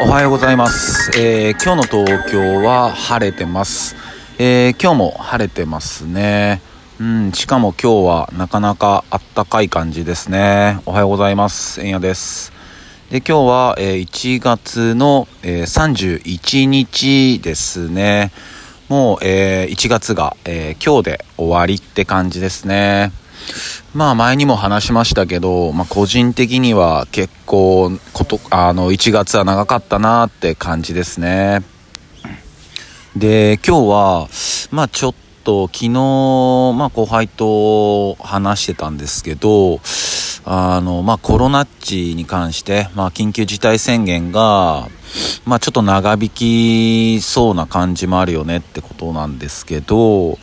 [0.00, 3.94] おはようございます、えー、今日の東京は晴れてます、
[4.38, 6.60] えー、今日も晴れてますね。
[6.98, 10.80] うんしかも今日はなかなかあったかい感じですね。
[10.84, 11.80] おはようございます。
[11.80, 12.52] えんやです。
[13.10, 18.32] で今日は、えー、1月の、え、31日ですね。
[18.88, 23.12] もう、えー、1月が、え今日で終わりって感じですね。
[23.94, 31.62] まあ前にも話しましたけど、まあ個人的には結構こと、あの1月は長かったなって感じですね。
[33.16, 34.28] で、今日は、
[34.72, 39.80] まあちょっと昨日、まあ後輩と話してたんですけど、
[40.44, 44.88] あの、まあコロナっちに関して、まあ緊急事態宣言が、
[45.44, 50.38] まあちょっと長引きそうな感じもあるよねってことなんですけど、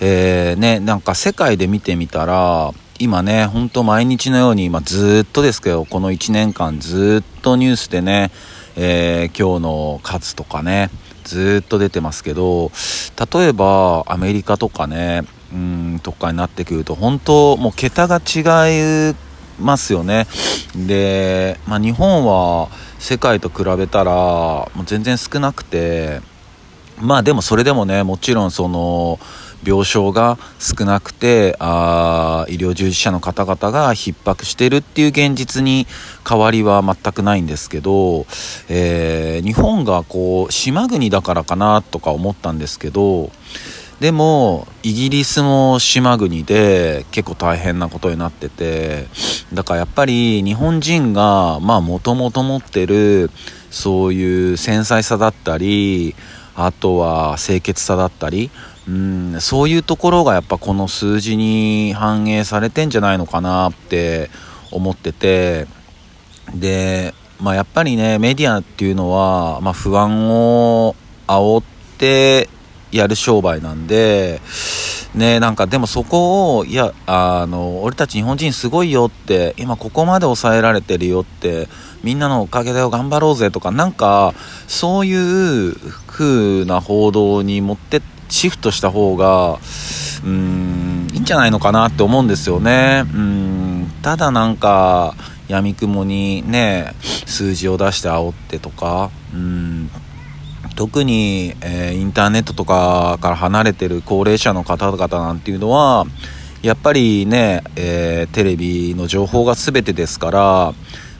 [0.00, 8.30] えー、ね、なんか世界で見てみたら、今ね、ほんと毎日のように、ま、ずっとですけど、この1年間ずっとニュースでね、
[8.76, 10.90] えー、今日の数とかね、
[11.24, 12.70] ずっと出てますけど、
[13.34, 19.14] 例えばアメリカとかね、うん、とかになってくると、本当もう桁が違い
[19.60, 20.26] ますよね。
[20.74, 22.68] で、まあ、日本は
[23.02, 26.20] 世界と比べたら、もう全然少なくて、
[27.00, 29.18] まあでもそれでもね、もちろんその、
[29.64, 35.86] 病床が少なくてあ医療従事者の方々が逼迫してるっていう現実に
[36.28, 38.26] 変わりは全くないんですけど、
[38.68, 43.30] えー、日本がこう島国だからかなとか思ったんですけど
[44.02, 49.06] でもイギリスも島国で結構大変なことになってて
[49.52, 53.30] だからやっぱり日本人がまあもともと持ってる
[53.70, 56.16] そういう繊細さだったり
[56.56, 58.50] あとは清潔さだったり
[58.88, 64.30] うんそういうところがやっぱこの数字に反映されてんじゃないのかなって
[64.72, 65.68] 思ってて
[66.52, 70.96] で、まあ、やっぱりねメディアっていうのは、まあ、不安を
[71.28, 71.64] 煽っ
[71.98, 72.48] て
[72.92, 74.40] やる商売なんで
[75.14, 81.68] ねなんかでもそこをいやあの俺たち日本人すごいよって今ここまで抑えられてるよって
[82.02, 84.34] みんなのおかげだよ頑張ろうぜとかなんか
[84.68, 85.74] そういう
[86.06, 88.02] 風な報道に持って
[88.32, 89.58] シフトした方が、
[90.24, 93.04] うん、いいんじゃないのかなって思うんですよね。
[93.14, 95.14] うん、ただなんか、
[95.48, 96.94] 闇雲にね、
[97.26, 99.90] 数字を出して煽ってとか、うん、
[100.74, 106.06] 特に、えー、インターネットとかから離れてる高齢者の方々なんていうのは、
[106.62, 110.74] やっぱりね、えー、テレビの情報が全てですから、やっ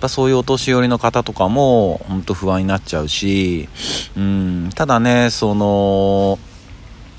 [0.00, 3.68] ぱそういうお年寄りの方とかも本当不安になっちゃうし、
[4.16, 6.38] うん、ただね、その、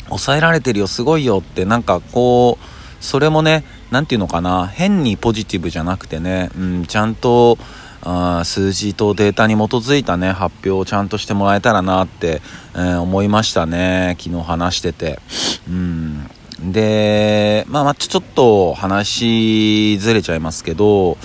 [0.07, 7.57] 抑えられてるよ、すごいよって、なんかこう、それもね、何て言うのかな、変にポジティブじゃなくてね、うん、ちゃんと、
[8.02, 12.42] あ数字とデータに基づいたね、発表をちゃんとしてもらえたらなって、
[12.76, 14.16] えー、思いましたね。
[14.20, 15.20] 昨日話してて。
[15.68, 16.30] うん。
[16.64, 21.18] で、まあ、まちょっと話ずれちゃいますけど、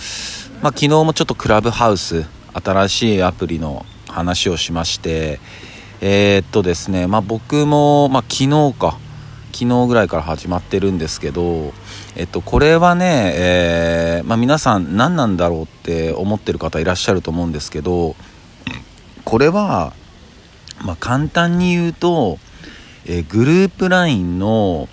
[0.62, 5.40] まあ、昨日もちょっとクラブハウス、新しいアプリの話をしまして、
[6.00, 8.98] えー、っとですね、まあ、僕も、まあ、昨日か、
[9.54, 11.72] 昨日ぐらいから始まってるんですけど、
[12.16, 18.16] えっと、これはね、えー、まあ、皆さん何なんだろうって思ってる方いらっしゃると思うんですけど、
[19.24, 19.92] これは、
[20.84, 22.40] まあ、簡単に言うと、
[23.06, 24.88] えー、グループ LINE の、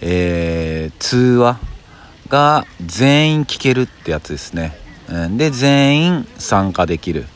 [0.00, 1.60] えー、通話
[2.28, 4.76] が全員聞けるってやつですね。
[5.36, 7.26] で、全員参加できる。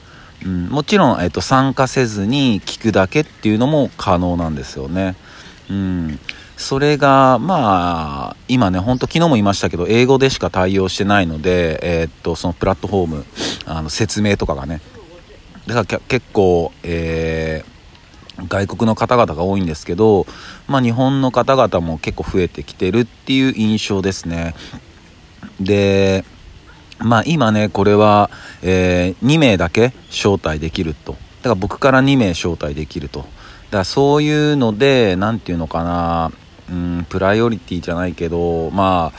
[0.45, 5.15] うん、もちろん、えっと、参加せずに聞くだけっていうのも可能なんですよね。
[5.71, 6.19] うん。
[6.57, 13.25] それが、まあ、今ね、ほんと昨日も言いましたけど、英語でしか対応してないので、えー、っと、そのプラットフォーム、
[13.67, 14.81] あの、説明とかがね。
[15.67, 20.27] だから結構、えー、外国の方々が多いんですけど、
[20.67, 24.55] まあ日本の方々も結構増えてきてるっていう印象ですね。
[25.61, 26.25] で、
[26.99, 28.31] まあ今ね、これは、
[28.63, 31.13] えー、2名だけ招待できると。
[31.13, 33.21] だから僕から2名招待できると。
[33.21, 33.29] だか
[33.79, 36.33] らそういうので、何て言うのかな、
[36.71, 39.19] うん、プライオリティじゃないけど、まあ、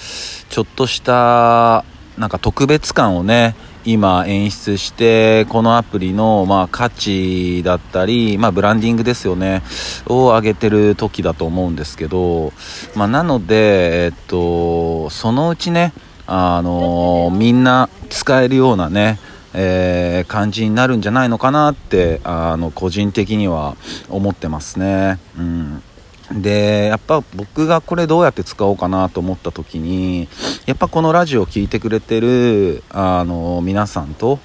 [0.50, 1.86] ちょっとした、
[2.18, 3.56] なんか特別感をね、
[3.86, 9.62] 今演出して、このアプリの、まあ、価値だったり、まあ、ブランディングですよね、
[10.08, 12.52] を上げてる時だと思うんですけど、
[12.96, 15.94] まあ、なので、えっと、そのうちね、
[16.28, 19.20] あのみんな使えるようなね、
[19.54, 23.76] えー、感じになるんじゃないのかなってあの個人的には
[24.10, 25.20] 思ってますね。
[25.38, 25.84] うん
[26.32, 30.28] で、やっぱ僕がこれどうやって使おうかなと思った時に、
[30.66, 34.40] やっぱこのラジオを聴いてくれてる、あの、皆さんと、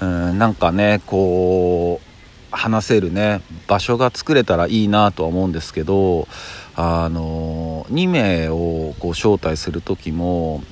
[0.00, 2.14] うん、なんかね、こう、
[2.56, 6.28] 話せるね場所が作れたらいいなとは思うんですけど
[6.76, 10.62] あの2名をこう招待する時も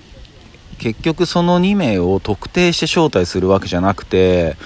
[0.78, 4.56] 結局その2名を特定して招待するわけじゃなくて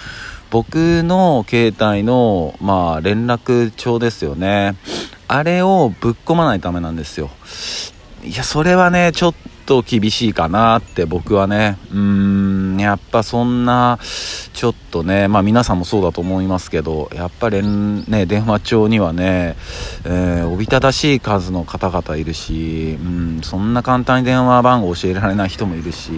[0.50, 4.76] 僕の携帯の、まあ、連絡帳ですよね。
[5.28, 7.30] あれをぶっ込まないためなんですよ。
[8.24, 9.34] いやそれはねちょっ
[9.66, 11.78] と厳しいかなって僕はね。
[11.92, 13.98] うーんやっぱそんな
[14.52, 19.56] ちょっとねまあ皆さんもそうだと思いますけどやっぱりね電話帳にはね、
[20.04, 26.12] えー、おびただしい数の方々いるしうんそんな簡単に電話番号教えられない人もいるし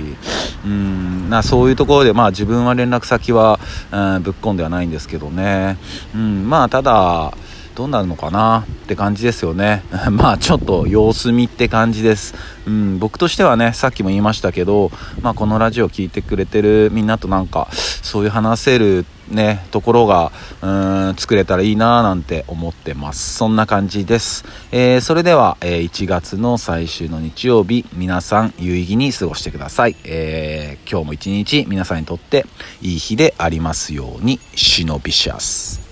[0.65, 3.59] うんなそういうところでまあ自分は連絡先は、
[3.93, 5.79] うん、ぶっ込んではないんですけどね。
[6.15, 7.33] うんまあただ
[7.79, 9.85] どうなるのかなって感じですよね。
[10.11, 12.35] まあちょっと様子見って感じです。
[12.67, 14.91] うん、僕としてはね、さっきも言いましたけど、
[15.23, 23.37] まあこのラジオ聴いてくれてるみんなとなんか、そういう話せるね、ところが、うん、作れたらいいななんて思ってます。
[23.37, 24.45] そんな感じです。
[24.73, 29.95] えー、それでは、えー、1月の最終の日曜日、皆さん有意義に過ごしてください。
[30.03, 32.45] えー、今日も一日皆さんにとって
[32.83, 35.88] いい日でありますように、シノビシャス。